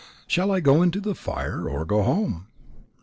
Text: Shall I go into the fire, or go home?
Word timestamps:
Shall 0.25 0.51
I 0.51 0.61
go 0.61 0.81
into 0.81 0.99
the 0.99 1.13
fire, 1.13 1.69
or 1.69 1.85
go 1.85 2.01
home? 2.01 2.47